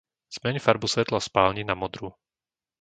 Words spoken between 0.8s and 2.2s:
svetla v spálni na modrú.